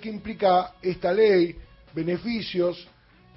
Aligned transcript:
qué 0.00 0.08
implica 0.08 0.74
esta 0.82 1.12
ley, 1.12 1.54
beneficios 1.94 2.84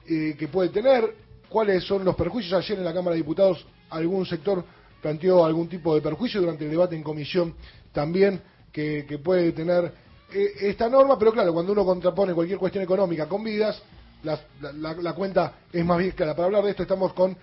eh, 0.07 0.35
que 0.37 0.47
puede 0.47 0.69
tener, 0.69 1.13
cuáles 1.47 1.83
son 1.83 2.03
los 2.03 2.15
perjuicios. 2.15 2.53
Ayer 2.53 2.79
en 2.79 2.85
la 2.85 2.93
Cámara 2.93 3.11
de 3.11 3.21
Diputados 3.21 3.63
algún 3.91 4.25
sector 4.25 4.63
planteó 5.01 5.45
algún 5.45 5.69
tipo 5.69 5.93
de 5.93 6.01
perjuicio 6.01 6.41
durante 6.41 6.65
el 6.65 6.71
debate 6.71 6.95
en 6.95 7.03
comisión 7.03 7.53
también 7.91 8.41
que, 8.71 9.19
puede 9.23 9.51
tener 9.51 9.93
eh, 10.33 10.51
esta 10.61 10.89
norma, 10.89 11.17
pero 11.17 11.31
claro, 11.31 11.53
cuando 11.53 11.71
uno 11.71 11.85
contrapone 11.85 12.33
cualquier 12.33 12.57
cuestión 12.57 12.83
económica 12.83 13.27
con 13.27 13.43
vidas, 13.43 13.81
la, 14.23 15.13
cuenta 15.13 15.53
es 15.71 15.85
más 15.85 15.99
bien 15.99 16.11
clara. 16.11 16.35
Para 16.35 16.47
hablar 16.47 16.63
de 16.63 16.71
esto 16.71 16.81
estamos 16.81 17.13
con 17.13 17.37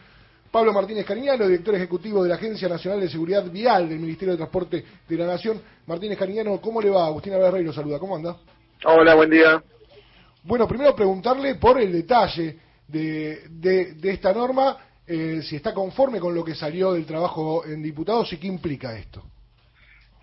Pablo 0.50 0.72
Martínez 0.72 1.06
Cariñano, 1.06 1.46
director 1.46 1.76
ejecutivo 1.76 2.24
de 2.24 2.30
la 2.30 2.34
Agencia 2.34 2.68
Nacional 2.68 3.00
de 3.00 3.08
Seguridad 3.08 3.48
Vial 3.48 3.88
del 3.88 4.00
Ministerio 4.00 4.32
de 4.32 4.38
Transporte 4.38 4.84
de 5.08 5.16
la 5.16 5.26
Nación. 5.26 5.62
Martínez 5.86 6.18
Cariñano, 6.18 6.60
¿cómo 6.60 6.82
le 6.82 6.90
va? 6.90 7.06
Agustín 7.06 7.32
Rey 7.32 7.62
lo 7.62 7.72
saluda, 7.72 8.00
¿cómo 8.00 8.16
anda? 8.16 8.36
Hola, 8.84 9.14
buen 9.14 9.30
día. 9.30 9.62
Bueno, 10.42 10.66
primero 10.66 10.96
preguntarle 10.96 11.54
por 11.54 11.80
el 11.80 11.92
detalle 11.92 12.58
de, 12.88 13.46
de, 13.48 14.10
esta 14.10 14.32
norma, 14.32 14.76
eh, 15.06 15.40
si 15.40 15.54
está 15.54 15.72
conforme 15.72 16.18
con 16.18 16.34
lo 16.34 16.44
que 16.44 16.56
salió 16.56 16.92
del 16.92 17.06
trabajo 17.06 17.64
en 17.64 17.80
diputados 17.80 18.32
y 18.32 18.38
qué 18.38 18.48
implica 18.48 18.98
esto. 18.98 19.22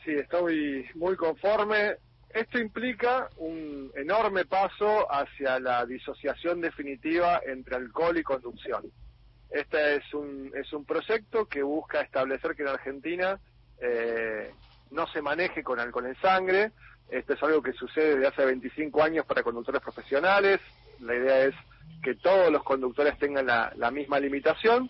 Sí, 0.03 0.11
estoy 0.11 0.85
muy 0.95 1.15
conforme. 1.15 1.95
Esto 2.29 2.59
implica 2.59 3.29
un 3.37 3.91
enorme 3.95 4.43
paso 4.43 5.09
hacia 5.09 5.57
la 5.61 5.85
disociación 5.85 6.59
definitiva 6.59 7.39
entre 7.47 7.77
alcohol 7.77 8.17
y 8.17 8.23
conducción. 8.23 8.91
Este 9.49 9.95
es 9.95 10.13
un, 10.13 10.51
es 10.53 10.73
un 10.73 10.83
proyecto 10.83 11.45
que 11.45 11.63
busca 11.63 12.01
establecer 12.01 12.55
que 12.55 12.63
en 12.63 12.67
Argentina 12.67 13.39
eh, 13.81 14.51
no 14.91 15.07
se 15.07 15.21
maneje 15.21 15.63
con 15.63 15.79
alcohol 15.79 16.07
en 16.07 16.15
sangre, 16.17 16.71
esto 17.11 17.33
es 17.33 17.43
algo 17.43 17.61
que 17.61 17.73
sucede 17.73 18.15
desde 18.15 18.27
hace 18.27 18.45
25 18.45 19.01
años 19.01 19.25
para 19.25 19.43
conductores 19.43 19.81
profesionales. 19.81 20.59
La 20.99 21.15
idea 21.15 21.45
es 21.45 21.55
que 22.03 22.15
todos 22.15 22.51
los 22.51 22.63
conductores 22.63 23.17
tengan 23.17 23.45
la, 23.47 23.91
misma 23.91 24.19
limitación 24.19 24.89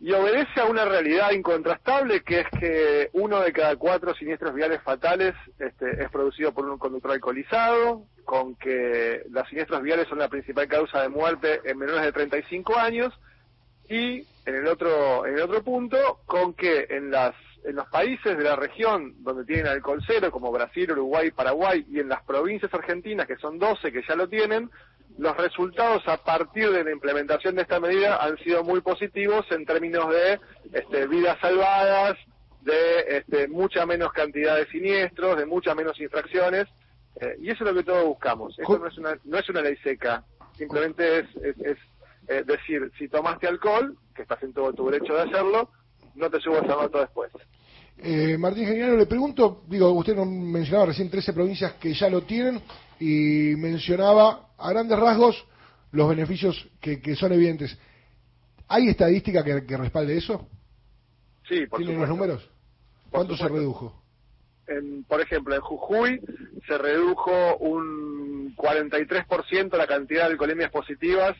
y 0.00 0.12
obedece 0.12 0.60
a 0.60 0.64
una 0.64 0.84
realidad 0.84 1.32
incontrastable 1.32 2.22
que 2.22 2.40
es 2.40 2.46
que 2.58 3.10
uno 3.12 3.40
de 3.40 3.52
cada 3.52 3.76
cuatro 3.76 4.14
siniestros 4.14 4.54
viales 4.54 4.80
fatales 4.82 5.34
este, 5.58 6.02
es 6.02 6.10
producido 6.10 6.52
por 6.52 6.68
un 6.68 6.78
conductor 6.78 7.12
alcoholizado, 7.12 8.04
con 8.24 8.54
que 8.54 9.22
los 9.30 9.48
siniestros 9.48 9.82
viales 9.82 10.06
son 10.08 10.18
la 10.18 10.28
principal 10.28 10.68
causa 10.68 11.02
de 11.02 11.08
muerte 11.08 11.60
en 11.64 11.78
menores 11.78 12.02
de 12.02 12.12
35 12.12 12.76
años 12.76 13.12
y 13.88 14.24
en 14.46 14.54
el 14.54 14.66
otro 14.68 15.26
en 15.26 15.34
el 15.34 15.42
otro 15.42 15.62
punto 15.62 16.20
con 16.26 16.54
que 16.54 16.86
en 16.90 17.10
las 17.10 17.34
en 17.64 17.76
los 17.76 17.88
países 17.88 18.36
de 18.36 18.44
la 18.44 18.56
región 18.56 19.14
donde 19.22 19.44
tienen 19.44 19.66
alcohol 19.66 20.02
cero, 20.06 20.30
como 20.30 20.52
Brasil, 20.52 20.92
Uruguay, 20.92 21.30
Paraguay, 21.30 21.84
y 21.88 22.00
en 22.00 22.08
las 22.08 22.22
provincias 22.22 22.72
argentinas, 22.72 23.26
que 23.26 23.36
son 23.36 23.58
12 23.58 23.92
que 23.92 24.02
ya 24.06 24.14
lo 24.14 24.28
tienen, 24.28 24.70
los 25.18 25.36
resultados 25.36 26.06
a 26.06 26.16
partir 26.18 26.70
de 26.70 26.84
la 26.84 26.92
implementación 26.92 27.56
de 27.56 27.62
esta 27.62 27.80
medida 27.80 28.22
han 28.22 28.38
sido 28.38 28.62
muy 28.62 28.80
positivos 28.80 29.44
en 29.50 29.66
términos 29.66 30.08
de 30.10 30.38
este, 30.72 31.06
vidas 31.08 31.38
salvadas, 31.40 32.16
de 32.62 33.18
este, 33.18 33.48
mucha 33.48 33.84
menos 33.86 34.12
cantidad 34.12 34.56
de 34.56 34.66
siniestros, 34.66 35.36
de 35.36 35.46
muchas 35.46 35.74
menos 35.74 35.98
infracciones, 36.00 36.66
eh, 37.20 37.36
y 37.40 37.50
eso 37.50 37.64
es 37.64 37.70
lo 37.70 37.74
que 37.74 37.84
todos 37.84 38.04
buscamos. 38.04 38.56
Esto 38.58 38.78
no 38.78 38.86
es 38.86 38.98
una, 38.98 39.18
no 39.24 39.38
es 39.38 39.48
una 39.48 39.62
ley 39.62 39.76
seca, 39.82 40.24
simplemente 40.56 41.20
es, 41.20 41.36
es, 41.36 41.78
eh, 42.28 42.44
decir, 42.44 42.90
si 42.98 43.08
tomaste 43.08 43.48
alcohol, 43.48 43.96
que 44.14 44.22
estás 44.22 44.42
en 44.42 44.52
todo 44.52 44.72
tu 44.72 44.90
derecho 44.90 45.14
de 45.14 45.22
hacerlo, 45.22 45.70
no 46.14 46.30
te 46.30 46.40
subas 46.40 46.68
a 46.68 46.76
moto 46.76 47.00
después. 47.00 47.30
Eh, 47.98 48.36
Martín 48.38 48.66
Geniano, 48.66 48.96
le 48.96 49.06
pregunto, 49.06 49.64
digo, 49.66 49.90
usted 49.92 50.16
mencionaba 50.16 50.86
recién 50.86 51.10
13 51.10 51.32
provincias 51.32 51.72
que 51.74 51.94
ya 51.94 52.08
lo 52.08 52.22
tienen 52.22 52.60
y 53.00 53.54
mencionaba 53.56 54.50
a 54.56 54.70
grandes 54.70 54.98
rasgos 54.98 55.44
los 55.90 56.08
beneficios 56.08 56.68
que, 56.80 57.16
son 57.16 57.32
evidentes. 57.32 57.76
¿Hay 58.68 58.88
estadística 58.88 59.42
que, 59.42 59.76
respalde 59.76 60.16
eso? 60.16 60.48
Sí, 61.48 61.66
por 61.66 61.80
¿Tienen 61.80 62.00
los 62.00 62.08
números? 62.08 62.48
¿Cuánto 63.10 63.36
se 63.36 63.48
redujo? 63.48 64.02
por 65.08 65.22
ejemplo, 65.22 65.54
en 65.54 65.62
Jujuy 65.62 66.20
se 66.66 66.76
redujo 66.76 67.56
un 67.56 68.54
43% 68.54 69.76
la 69.78 69.86
cantidad 69.86 70.26
de 70.26 70.32
alcoholemias 70.32 70.70
positivas 70.70 71.34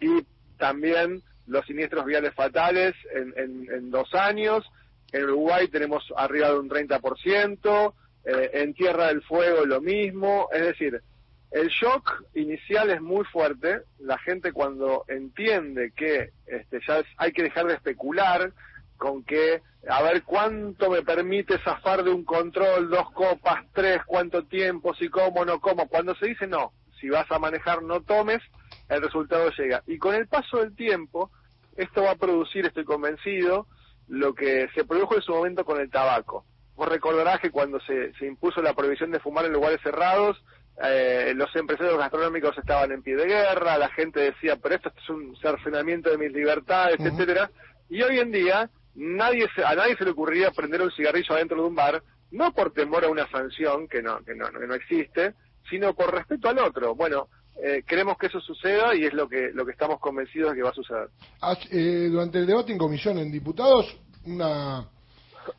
y 0.00 0.24
también 0.56 1.22
los 1.46 1.64
siniestros 1.66 2.04
viales 2.04 2.34
fatales 2.34 2.94
en 3.14 3.90
dos 3.90 4.14
años. 4.14 4.64
En 5.12 5.24
Uruguay 5.24 5.68
tenemos 5.68 6.04
arriba 6.16 6.48
de 6.48 6.58
un 6.58 6.68
30%, 6.68 7.94
eh, 8.24 8.50
en 8.52 8.74
Tierra 8.74 9.08
del 9.08 9.22
Fuego 9.22 9.64
lo 9.64 9.80
mismo, 9.80 10.48
es 10.52 10.60
decir, 10.60 11.02
el 11.50 11.68
shock 11.68 12.24
inicial 12.34 12.90
es 12.90 13.00
muy 13.00 13.24
fuerte, 13.24 13.80
la 13.98 14.18
gente 14.18 14.52
cuando 14.52 15.04
entiende 15.08 15.92
que 15.96 16.30
este, 16.46 16.80
ya 16.86 17.02
hay 17.16 17.32
que 17.32 17.42
dejar 17.42 17.66
de 17.66 17.74
especular 17.74 18.52
con 18.98 19.24
que, 19.24 19.62
a 19.88 20.02
ver 20.02 20.22
cuánto 20.22 20.90
me 20.90 21.02
permite 21.02 21.58
zafar 21.64 22.04
de 22.04 22.10
un 22.10 22.24
control, 22.24 22.90
dos 22.90 23.10
copas, 23.12 23.64
tres, 23.72 24.00
cuánto 24.06 24.44
tiempo, 24.44 24.94
si 24.94 25.08
como, 25.08 25.44
no 25.44 25.60
como, 25.60 25.88
cuando 25.88 26.14
se 26.16 26.26
dice 26.26 26.46
no, 26.46 26.72
si 27.00 27.08
vas 27.08 27.28
a 27.30 27.38
manejar 27.38 27.82
no 27.82 28.02
tomes, 28.02 28.42
el 28.90 29.02
resultado 29.02 29.50
llega. 29.56 29.82
Y 29.86 29.98
con 29.98 30.14
el 30.14 30.26
paso 30.26 30.58
del 30.58 30.74
tiempo, 30.74 31.30
esto 31.76 32.02
va 32.02 32.12
a 32.12 32.16
producir, 32.16 32.66
estoy 32.66 32.84
convencido, 32.84 33.66
lo 34.08 34.34
que 34.34 34.68
se 34.74 34.84
produjo 34.84 35.14
en 35.14 35.22
su 35.22 35.32
momento 35.32 35.64
con 35.64 35.80
el 35.80 35.90
tabaco. 35.90 36.44
Vos 36.74 36.88
recordarás 36.88 37.40
que 37.40 37.50
cuando 37.50 37.78
se, 37.80 38.12
se 38.14 38.26
impuso 38.26 38.60
la 38.60 38.74
prohibición 38.74 39.10
de 39.10 39.20
fumar 39.20 39.44
en 39.44 39.52
lugares 39.52 39.80
cerrados, 39.82 40.42
eh, 40.82 41.32
los 41.36 41.54
empresarios 41.54 41.98
gastronómicos 41.98 42.56
estaban 42.56 42.90
en 42.90 43.02
pie 43.02 43.14
de 43.14 43.26
guerra, 43.26 43.78
la 43.78 43.90
gente 43.90 44.20
decía, 44.20 44.56
pero 44.56 44.74
esto 44.76 44.92
es 44.96 45.08
un 45.10 45.36
cercenamiento 45.36 46.10
de 46.10 46.18
mis 46.18 46.32
libertades, 46.32 46.98
etcétera. 46.98 47.50
Y 47.88 48.02
hoy 48.02 48.18
en 48.18 48.32
día 48.32 48.70
nadie 48.94 49.48
a 49.64 49.74
nadie 49.74 49.96
se 49.96 50.04
le 50.04 50.10
ocurriría 50.10 50.50
prender 50.50 50.82
un 50.82 50.90
cigarrillo 50.90 51.34
adentro 51.34 51.62
de 51.62 51.68
un 51.68 51.74
bar, 51.74 52.02
no 52.30 52.52
por 52.52 52.72
temor 52.72 53.04
a 53.04 53.08
una 53.08 53.28
sanción 53.28 53.88
que 53.88 54.02
no, 54.02 54.24
que 54.24 54.34
no, 54.34 54.50
que 54.50 54.66
no 54.66 54.74
existe, 54.74 55.34
sino 55.68 55.94
por 55.94 56.14
respeto 56.14 56.48
al 56.48 56.58
otro. 56.58 56.94
Bueno, 56.94 57.28
eh, 57.56 57.82
queremos 57.86 58.16
que 58.16 58.26
eso 58.26 58.40
suceda 58.40 58.94
y 58.94 59.04
es 59.04 59.12
lo 59.12 59.28
que 59.28 59.50
lo 59.52 59.66
que 59.66 59.72
estamos 59.72 60.00
convencidos 60.00 60.50
de 60.50 60.56
que 60.56 60.62
va 60.62 60.70
a 60.70 60.74
suceder. 60.74 61.08
Ah, 61.42 61.56
eh, 61.70 62.08
durante 62.10 62.38
el 62.38 62.46
debate 62.46 62.72
en 62.72 62.78
comisión 62.78 63.18
en 63.18 63.30
diputados, 63.30 63.98
una 64.24 64.88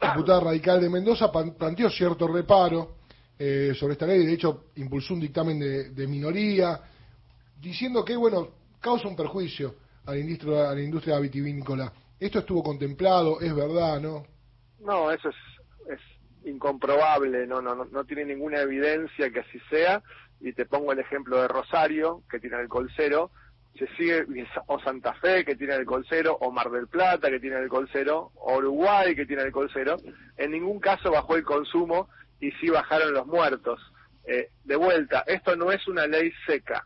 diputada 0.01 0.39
radical 0.45 0.81
de 0.81 0.89
Mendoza 0.89 1.31
planteó 1.31 1.89
cierto 1.89 2.27
reparo 2.27 2.95
eh, 3.37 3.73
sobre 3.75 3.93
esta 3.93 4.05
ley, 4.05 4.25
de 4.25 4.33
hecho 4.33 4.65
impulsó 4.75 5.13
un 5.13 5.19
dictamen 5.19 5.59
de, 5.59 6.07
minoría, 6.07 6.79
diciendo 7.59 8.05
que, 8.05 8.15
bueno, 8.15 8.49
causa 8.79 9.07
un 9.07 9.15
perjuicio 9.15 9.75
a 10.05 10.11
la 10.11 10.19
industria, 10.19 10.69
a 10.69 10.75
la 10.75 10.81
industria 10.81 11.19
vitivinícola. 11.19 11.91
¿Esto 12.19 12.39
estuvo 12.39 12.61
contemplado? 12.61 13.41
¿Es 13.41 13.55
verdad, 13.55 13.99
no? 13.99 14.23
No, 14.79 15.11
eso 15.11 15.29
es, 15.29 15.35
es 15.89 15.99
incomprobable, 16.45 17.47
no, 17.47 17.61
no, 17.61 17.73
no 17.85 18.03
tiene 18.05 18.25
ninguna 18.25 18.61
evidencia 18.61 19.31
que 19.31 19.39
así 19.39 19.59
sea 19.71 20.03
y 20.41 20.53
te 20.53 20.65
pongo 20.65 20.91
el 20.91 20.99
ejemplo 20.99 21.41
de 21.41 21.47
Rosario, 21.47 22.23
que 22.29 22.39
tiene 22.39 22.57
alcohol 22.57 22.89
cero, 22.95 23.31
se 23.77 23.87
sigue, 23.95 24.25
o 24.67 24.79
Santa 24.79 25.13
Fe, 25.13 25.45
que 25.45 25.55
tiene 25.55 25.73
alcohol 25.73 26.05
cero, 26.09 26.37
o 26.41 26.51
Mar 26.51 26.69
del 26.71 26.87
Plata, 26.87 27.29
que 27.29 27.39
tiene 27.39 27.55
alcohol 27.57 27.87
cero, 27.91 28.31
o 28.35 28.57
Uruguay, 28.57 29.15
que 29.15 29.25
tiene 29.25 29.43
alcohol 29.43 29.69
cero, 29.73 29.97
en 30.37 30.51
ningún 30.51 30.79
caso 30.79 31.11
bajó 31.11 31.35
el 31.35 31.43
consumo 31.43 32.09
y 32.39 32.51
sí 32.53 32.69
bajaron 32.69 33.13
los 33.13 33.27
muertos. 33.27 33.79
Eh, 34.25 34.49
de 34.63 34.75
vuelta, 34.75 35.23
esto 35.27 35.55
no 35.55 35.71
es 35.71 35.87
una 35.87 36.05
ley 36.05 36.31
seca. 36.45 36.85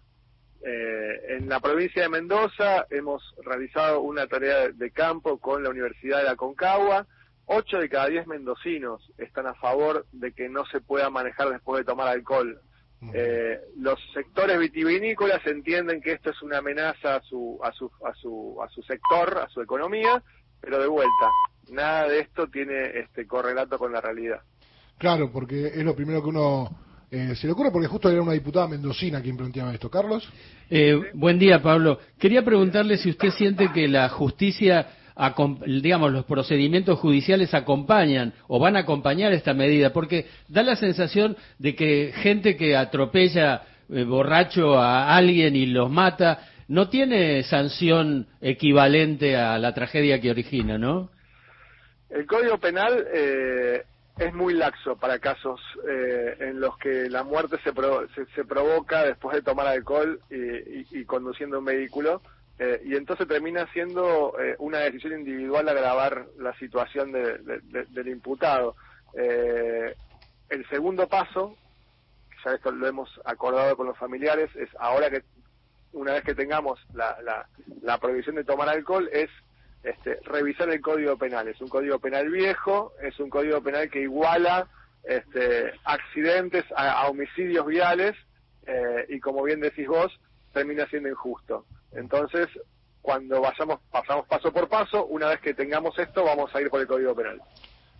Eh, 0.63 1.35
en 1.37 1.49
la 1.49 1.59
provincia 1.59 2.03
de 2.03 2.09
Mendoza 2.09 2.85
hemos 2.89 3.35
realizado 3.43 4.01
una 4.01 4.27
tarea 4.27 4.69
de 4.69 4.91
campo 4.91 5.37
con 5.37 5.63
la 5.63 5.69
Universidad 5.69 6.19
de 6.19 6.23
la 6.25 6.35
Concagua. 6.35 7.05
Ocho 7.45 7.77
de 7.77 7.89
cada 7.89 8.07
diez 8.07 8.25
mendocinos 8.25 9.11
están 9.17 9.45
a 9.45 9.53
favor 9.53 10.07
de 10.11 10.31
que 10.31 10.49
no 10.49 10.65
se 10.65 10.81
pueda 10.81 11.09
manejar 11.09 11.49
después 11.49 11.79
de 11.79 11.85
tomar 11.85 12.07
alcohol. 12.07 12.59
Eh, 13.13 13.59
los 13.77 13.99
sectores 14.13 14.59
vitivinícolas 14.59 15.45
entienden 15.45 16.01
que 16.01 16.13
esto 16.13 16.31
es 16.31 16.41
una 16.41 16.59
amenaza 16.59 17.15
a 17.15 17.21
su, 17.21 17.59
a, 17.63 17.71
su, 17.71 17.89
a, 18.05 18.13
su, 18.13 18.57
a 18.63 18.69
su 18.69 18.81
sector, 18.83 19.37
a 19.37 19.49
su 19.49 19.61
economía, 19.61 20.21
pero 20.61 20.79
de 20.79 20.87
vuelta, 20.87 21.29
nada 21.71 22.07
de 22.07 22.19
esto 22.19 22.47
tiene 22.47 22.99
este 22.99 23.27
correlato 23.27 23.77
con 23.77 23.91
la 23.91 24.01
realidad. 24.01 24.41
Claro, 24.97 25.31
porque 25.31 25.67
es 25.67 25.83
lo 25.83 25.95
primero 25.95 26.21
que 26.21 26.29
uno 26.29 26.69
eh, 27.11 27.35
se 27.35 27.47
le 27.47 27.53
ocurre, 27.53 27.71
porque 27.71 27.87
justo 27.87 28.09
era 28.09 28.21
una 28.21 28.33
diputada 28.33 28.67
mendocina 28.67 29.21
quien 29.21 29.37
planteaba 29.37 29.73
esto. 29.73 29.89
Carlos. 29.89 30.27
Eh, 30.69 31.11
buen 31.13 31.37
día, 31.37 31.61
Pablo. 31.61 31.99
Quería 32.19 32.43
preguntarle 32.43 32.97
si 32.97 33.09
usted 33.09 33.29
siente 33.29 33.71
que 33.71 33.87
la 33.87 34.09
justicia 34.09 34.87
digamos, 35.65 36.11
los 36.11 36.25
procedimientos 36.25 36.99
judiciales 36.99 37.53
acompañan 37.53 38.33
o 38.47 38.59
van 38.59 38.75
a 38.75 38.79
acompañar 38.79 39.31
esta 39.33 39.53
medida, 39.53 39.93
porque 39.93 40.27
da 40.47 40.63
la 40.63 40.75
sensación 40.75 41.37
de 41.57 41.75
que 41.75 42.13
gente 42.15 42.57
que 42.57 42.75
atropella 42.75 43.63
eh, 43.89 44.03
borracho 44.03 44.79
a 44.79 45.15
alguien 45.15 45.55
y 45.55 45.67
los 45.67 45.89
mata 45.89 46.47
no 46.67 46.89
tiene 46.89 47.43
sanción 47.43 48.27
equivalente 48.41 49.37
a 49.37 49.57
la 49.59 49.73
tragedia 49.73 50.19
que 50.19 50.31
origina, 50.31 50.77
¿no? 50.77 51.11
El 52.09 52.25
Código 52.25 52.57
Penal 52.57 53.05
eh, 53.13 53.83
es 54.17 54.33
muy 54.33 54.53
laxo 54.53 54.95
para 54.95 55.19
casos 55.19 55.59
eh, 55.87 56.37
en 56.39 56.59
los 56.59 56.77
que 56.77 57.09
la 57.09 57.23
muerte 57.23 57.57
se, 57.63 57.71
se, 58.33 58.45
provoca 58.45 59.03
después 59.03 59.35
de 59.35 59.41
tomar 59.43 59.67
alcohol 59.67 60.19
y, 60.29 61.03
conduciendo 61.05 61.59
un 61.59 61.65
vehículo. 61.65 62.21
Eh, 62.57 62.81
y 62.85 62.95
entonces 62.95 63.27
termina 63.27 63.67
siendo 63.73 64.39
eh, 64.39 64.55
una 64.59 64.79
decisión 64.79 65.19
individual 65.19 65.67
agravar 65.67 66.27
la 66.37 66.57
situación 66.57 67.11
del 67.11 68.07
imputado. 68.07 68.75
el 69.13 70.69
segundo 70.69 71.07
paso, 71.07 71.57
ya 72.43 72.53
esto 72.53 72.71
lo 72.71 72.87
hemos 72.87 73.09
acordado 73.25 73.75
con 73.75 73.87
los 73.87 73.97
familiares, 73.97 74.49
es 74.55 74.69
ahora 74.79 75.09
que 75.09 75.23
una 75.91 76.13
vez 76.13 76.23
que 76.23 76.35
tengamos 76.35 76.79
la, 76.93 77.17
la, 77.21 77.47
la 77.81 77.97
prohibición 77.97 78.35
de 78.35 78.43
tomar 78.43 78.69
alcohol, 78.69 79.09
es 79.11 79.29
este, 79.85 80.19
revisar 80.23 80.69
el 80.69 80.81
código 80.81 81.17
penal. 81.17 81.47
Es 81.47 81.61
un 81.61 81.67
código 81.67 81.99
penal 81.99 82.29
viejo, 82.29 82.93
es 83.01 83.19
un 83.19 83.29
código 83.29 83.61
penal 83.61 83.89
que 83.89 84.01
iguala 84.01 84.67
este, 85.03 85.71
accidentes 85.83 86.65
a, 86.75 87.07
homicidios 87.07 87.65
viales 87.67 88.15
eh, 88.65 89.05
y 89.09 89.19
como 89.19 89.43
bien 89.43 89.59
decís 89.59 89.87
vos, 89.87 90.11
termina 90.53 90.87
siendo 90.87 91.09
injusto. 91.09 91.65
Entonces, 91.95 92.47
cuando 93.01 93.41
vayamos, 93.41 93.79
pasamos 93.91 94.27
paso 94.27 94.51
por 94.51 94.67
paso, 94.67 95.05
una 95.05 95.27
vez 95.29 95.39
que 95.39 95.53
tengamos 95.53 95.97
esto, 95.97 96.23
vamos 96.23 96.53
a 96.53 96.61
ir 96.61 96.69
por 96.69 96.81
el 96.81 96.87
código 96.87 97.15
penal. 97.15 97.39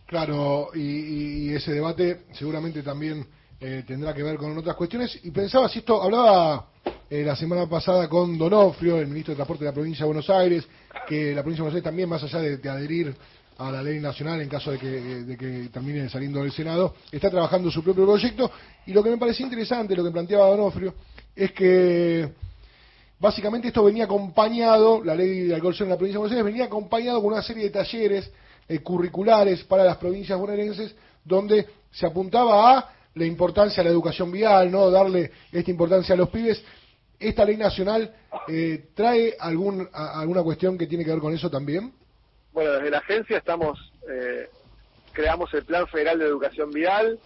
Claro, 0.08 0.70
y, 0.74 1.54
ese 1.54 1.74
debate 1.74 2.26
seguramente 2.34 2.84
también 2.84 3.26
eh, 3.60 3.84
tendrá 3.88 4.14
que 4.14 4.24
ver 4.24 4.38
con 4.38 4.56
otras 4.58 4.76
cuestiones. 4.76 5.20
Y 5.24 5.32
pensaba, 5.32 5.70
si 5.70 5.80
esto 5.80 6.02
hablaba 6.02 6.68
eh, 7.10 7.24
la 7.24 7.36
semana 7.36 7.68
pasada 7.68 8.08
con 8.08 8.38
Donofrio, 8.38 8.98
el 8.98 9.08
ministro 9.08 9.34
de 9.34 9.38
Transporte 9.38 9.64
de 9.64 9.72
la 9.72 9.74
provincia 9.74 10.04
de 10.04 10.08
Buenos 10.08 10.30
Aires, 10.30 10.68
que 11.08 11.34
la 11.34 11.42
provincia 11.42 11.64
de 11.64 11.70
Buenos 11.70 11.76
Aires 11.76 11.84
también, 11.84 12.10
más 12.10 12.24
allá 12.24 12.40
de, 12.40 12.70
adherir 12.70 13.16
a 13.58 13.72
la 13.72 13.82
ley 13.82 14.00
nacional 14.00 14.42
en 14.42 14.50
caso 14.50 14.72
de 14.72 14.78
que, 14.80 14.88
de 14.88 15.70
termine 15.70 16.10
saliendo 16.10 16.42
del 16.42 16.52
Senado, 16.52 16.96
está 17.12 17.30
trabajando 17.30 17.72
su 17.72 17.84
propio 17.84 18.06
proyecto. 18.06 18.52
Y 18.86 18.94
lo 18.94 19.02
que 19.02 19.10
me 19.10 19.18
parecía 19.18 19.46
interesante, 19.46 19.96
lo 19.96 20.04
que 20.04 20.12
planteaba 20.12 20.48
Donofrio, 20.48 20.94
es 21.36 21.52
que 21.52 22.30
básicamente 23.26 23.68
esto 23.68 23.84
venía 23.84 24.06
acompañado, 24.06 25.04
la 25.04 25.16
ley 25.16 25.48
de 25.48 25.56
alcohol 25.56 25.76
en 25.80 25.90
la 25.90 25.98
provincia 25.98 26.16
de 26.16 26.20
Buenos 26.20 26.32
Aires 26.32 26.46
venía 26.46 26.66
acompañado 26.66 27.22
con 27.22 27.34
una 27.34 27.42
serie 27.42 27.64
de 27.64 27.70
talleres 27.72 28.32
eh, 28.68 28.80
curriculares 28.80 29.64
para 29.64 29.84
las 29.84 29.98
provincias 29.98 30.40
bonaerenses, 30.40 30.96
donde 31.24 31.66
se 31.92 32.06
apuntaba 32.06 32.78
a 32.78 32.90
la 33.16 33.26
importancia 33.26 33.82
de 33.82 33.90
la 33.90 33.94
educación 33.94 34.32
vial, 34.32 34.72
no 34.72 34.92
darle 34.92 35.32
esta 35.52 35.72
importancia 35.72 36.14
a 36.14 36.18
los 36.18 36.30
pibes 36.30 36.64
¿Esta 37.20 37.46
ley 37.46 37.58
nacional 37.58 38.14
eh, 38.48 38.90
trae 38.94 39.36
algún, 39.40 39.88
alguna 39.94 40.44
cuestión 40.44 40.78
que 40.78 40.86
tiene 40.86 41.06
que 41.06 41.12
ver 41.12 41.20
con 41.20 41.34
eso 41.34 41.50
también? 41.50 41.94
Bueno, 42.52 42.74
desde 42.74 42.90
la 42.90 42.98
agencia 42.98 43.38
estamos, 43.38 43.80
eh, 44.10 44.50
creamos 45.14 45.54
el 45.54 45.64
Plan 45.64 45.88
Federal 45.88 46.20
de 46.20 46.26
Educación 46.26 46.72
Vial, 46.72 47.18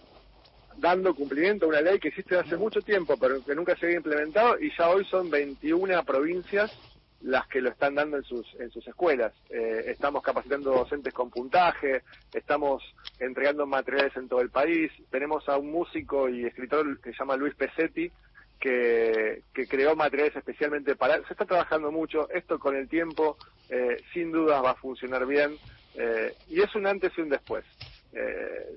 dando 0.80 1.14
cumplimiento 1.14 1.66
a 1.66 1.68
una 1.68 1.80
ley 1.80 1.98
que 1.98 2.08
existe 2.08 2.36
hace 2.36 2.56
mucho 2.56 2.80
tiempo, 2.80 3.16
pero 3.18 3.44
que 3.44 3.54
nunca 3.54 3.76
se 3.76 3.86
había 3.86 3.98
implementado, 3.98 4.58
y 4.58 4.70
ya 4.76 4.88
hoy 4.88 5.04
son 5.04 5.30
21 5.30 6.02
provincias 6.04 6.76
las 7.22 7.46
que 7.48 7.60
lo 7.60 7.68
están 7.68 7.94
dando 7.94 8.16
en 8.16 8.24
sus, 8.24 8.46
en 8.58 8.70
sus 8.70 8.86
escuelas. 8.88 9.32
Eh, 9.50 9.84
estamos 9.88 10.22
capacitando 10.22 10.70
docentes 10.70 11.12
con 11.12 11.28
puntaje, 11.30 12.02
estamos 12.32 12.82
entregando 13.18 13.66
materiales 13.66 14.16
en 14.16 14.28
todo 14.28 14.40
el 14.40 14.48
país, 14.48 14.90
tenemos 15.10 15.46
a 15.48 15.58
un 15.58 15.70
músico 15.70 16.28
y 16.30 16.46
escritor 16.46 16.98
que 17.00 17.12
se 17.12 17.18
llama 17.18 17.36
Luis 17.36 17.54
Pesetti, 17.54 18.10
que, 18.58 19.42
creó 19.68 19.96
materiales 19.96 20.36
especialmente 20.36 20.94
para... 20.96 21.16
Se 21.26 21.32
está 21.32 21.44
trabajando 21.44 21.90
mucho, 21.90 22.28
esto 22.30 22.58
con 22.58 22.76
el 22.76 22.88
tiempo 22.88 23.36
eh, 23.68 24.02
sin 24.12 24.32
dudas 24.32 24.62
va 24.64 24.72
a 24.72 24.74
funcionar 24.74 25.26
bien 25.26 25.56
eh, 25.94 26.34
y 26.48 26.60
es 26.60 26.74
un 26.74 26.86
antes 26.86 27.12
y 27.16 27.20
un 27.22 27.28
después. 27.28 27.64
Eh, 28.12 28.76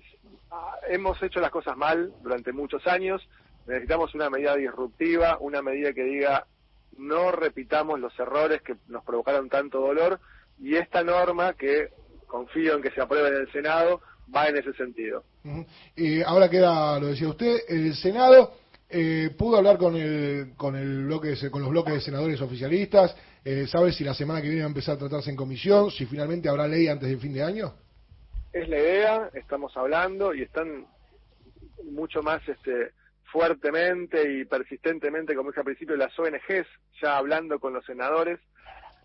hemos 0.90 1.22
hecho 1.22 1.40
las 1.40 1.52
cosas 1.52 1.78
mal 1.78 2.14
durante 2.22 2.52
muchos 2.52 2.86
años, 2.88 3.22
necesitamos 3.68 4.14
una 4.16 4.30
medida 4.30 4.56
disruptiva, 4.56 5.38
una 5.40 5.62
medida 5.62 5.94
que 5.94 6.04
diga 6.04 6.46
no 6.98 7.32
repitamos 7.32 8.00
los 8.00 8.18
errores 8.20 8.62
que 8.62 8.76
nos 8.88 9.04
provocaron 9.04 9.50
tanto 9.50 9.80
dolor 9.80 10.20
y 10.60 10.76
esta 10.76 11.04
norma 11.04 11.54
que 11.54 11.90
confío 12.28 12.76
en 12.76 12.84
que 12.84 12.92
se 12.92 13.02
apruebe 13.02 13.30
en 13.30 13.36
el 13.36 13.52
Senado 13.52 14.02
va 14.34 14.48
en 14.48 14.58
ese 14.58 14.74
sentido. 14.74 15.24
y 15.96 16.22
ahora 16.22 16.50
queda, 16.50 17.00
lo 17.00 17.08
decía 17.08 17.30
usted, 17.30 17.62
el 17.68 17.96
Senado 17.96 18.54
eh, 18.96 19.32
¿Pudo 19.36 19.58
hablar 19.58 19.80
con 19.80 19.96
el, 19.96 20.54
con 20.56 20.76
el 20.76 21.06
bloque 21.06 21.36
con 21.50 21.64
los 21.64 21.72
bloques 21.72 21.96
de 21.96 22.02
senadores 22.02 22.40
oficialistas? 22.42 23.16
Eh, 23.44 23.66
¿Sabe 23.66 23.92
si 23.92 24.04
la 24.04 24.14
semana 24.14 24.40
que 24.40 24.50
viene 24.50 24.62
va 24.62 24.68
a 24.68 24.70
empezar 24.70 24.96
a 24.96 25.00
tratarse 25.00 25.32
en 25.32 25.36
comisión? 25.36 25.90
¿Si 25.90 26.06
finalmente 26.06 26.48
habrá 26.48 26.68
ley 26.68 26.88
antes 26.88 27.10
del 27.10 27.20
fin 27.20 27.34
de 27.34 27.42
año? 27.42 27.74
Es 28.54 28.70
la 28.70 28.78
idea, 28.78 29.30
estamos 29.34 29.76
hablando 29.76 30.34
y 30.34 30.44
están 30.44 30.86
mucho 31.92 32.22
más 32.22 32.48
este, 32.48 32.92
fuertemente 33.32 34.32
y 34.32 34.46
persistentemente, 34.46 35.36
como 35.36 35.50
dije 35.50 35.62
al 35.62 35.66
principio, 35.66 35.96
las 35.96 36.18
ONGs 36.18 36.68
ya 37.02 37.18
hablando 37.18 37.60
con 37.60 37.74
los 37.74 37.84
senadores. 37.84 38.40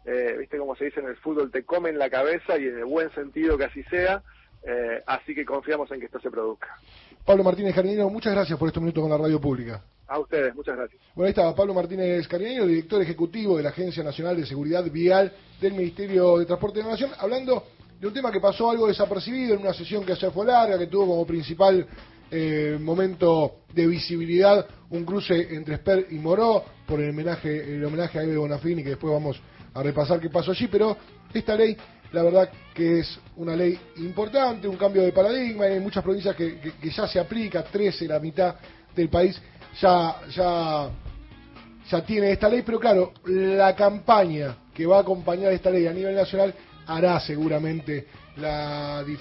Eh, 0.04 0.36
Viste 0.38 0.58
como 0.58 0.76
se 0.76 0.84
dice 0.86 1.00
en 1.00 1.06
el 1.06 1.16
fútbol, 1.16 1.50
te 1.50 1.64
comen 1.64 1.98
la 1.98 2.10
cabeza 2.10 2.58
y 2.58 2.66
en 2.66 2.78
el 2.78 2.84
buen 2.84 3.10
sentido 3.14 3.56
que 3.56 3.64
así 3.64 3.82
sea. 3.84 4.22
Eh, 4.66 5.02
así 5.06 5.34
que 5.34 5.46
confiamos 5.46 5.90
en 5.92 6.00
que 6.00 6.06
esto 6.06 6.20
se 6.20 6.30
produzca. 6.30 6.76
Pablo 7.24 7.42
Martínez 7.42 7.74
Cariño, 7.74 8.08
muchas 8.10 8.34
gracias 8.34 8.58
por 8.58 8.68
estos 8.68 8.82
minutos 8.82 9.02
con 9.02 9.10
la 9.10 9.16
radio 9.16 9.40
pública. 9.40 9.82
A 10.08 10.18
ustedes, 10.18 10.54
muchas 10.54 10.76
gracias. 10.76 11.00
Bueno, 11.14 11.26
ahí 11.26 11.30
estaba 11.30 11.54
Pablo 11.54 11.74
Martínez 11.74 12.26
Cariño, 12.28 12.66
director 12.66 13.00
ejecutivo 13.00 13.56
de 13.56 13.62
la 13.62 13.70
Agencia 13.70 14.02
Nacional 14.02 14.36
de 14.36 14.46
Seguridad 14.46 14.84
Vial 14.90 15.32
del 15.60 15.72
Ministerio 15.72 16.38
de 16.38 16.46
Transporte 16.46 16.78
de 16.78 16.84
la 16.84 16.90
Nación, 16.92 17.10
hablando 17.18 17.64
de 18.00 18.06
un 18.06 18.14
tema 18.14 18.30
que 18.30 18.40
pasó 18.40 18.70
algo 18.70 18.86
desapercibido 18.86 19.54
en 19.54 19.60
una 19.60 19.74
sesión 19.74 20.04
que 20.04 20.14
se 20.16 20.30
fue 20.30 20.46
larga, 20.46 20.78
que 20.78 20.86
tuvo 20.86 21.06
como 21.06 21.26
principal 21.26 21.86
eh, 22.30 22.78
momento 22.80 23.62
de 23.72 23.86
visibilidad 23.86 24.66
un 24.90 25.04
cruce 25.04 25.54
entre 25.54 25.74
Esper 25.74 26.06
y 26.10 26.16
Moró 26.16 26.64
por 26.86 27.00
el 27.00 27.10
homenaje, 27.10 27.74
el 27.74 27.84
homenaje 27.84 28.18
a 28.18 28.22
Eve 28.22 28.36
Bonafini, 28.36 28.82
que 28.82 28.90
después 28.90 29.12
vamos 29.12 29.40
a 29.74 29.82
repasar 29.82 30.20
qué 30.20 30.30
pasó 30.30 30.52
allí, 30.52 30.68
pero 30.68 30.96
esta 31.32 31.56
ley 31.56 31.76
la 32.12 32.22
verdad 32.22 32.50
que 32.74 33.00
es 33.00 33.18
una 33.36 33.54
ley 33.54 33.78
importante, 33.96 34.66
un 34.66 34.76
cambio 34.76 35.02
de 35.02 35.12
paradigma, 35.12 35.64
hay 35.64 35.80
muchas 35.80 36.02
provincias 36.02 36.34
que, 36.34 36.72
ya 36.82 37.06
se 37.06 37.20
aplica, 37.20 37.62
13, 37.62 38.06
la 38.06 38.18
mitad 38.18 38.56
del 38.94 39.08
país 39.08 39.40
ya, 39.80 40.22
ya, 40.34 40.90
ya 41.90 42.02
tiene 42.04 42.32
esta 42.32 42.48
ley, 42.48 42.62
pero 42.64 42.80
claro, 42.80 43.12
la 43.26 43.74
campaña 43.76 44.56
que 44.74 44.86
va 44.86 44.98
a 44.98 45.00
acompañar 45.00 45.52
esta 45.52 45.70
ley 45.70 45.86
a 45.86 45.92
nivel 45.92 46.14
nacional 46.14 46.54
hará 46.88 47.20
seguramente 47.20 48.06
la 48.36 49.04
diferencia. 49.04 49.18